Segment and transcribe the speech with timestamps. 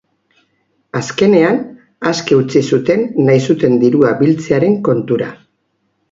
[0.99, 1.59] Azkenean,
[2.11, 5.29] aske utzi zuten nahi zuten dirua biltzearen kontura.